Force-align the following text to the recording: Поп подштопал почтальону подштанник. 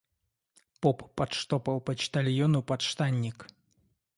Поп 0.81 0.99
подштопал 1.15 1.79
почтальону 1.81 2.61
подштанник. 2.69 3.47